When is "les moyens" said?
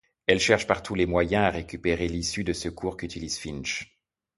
0.95-1.43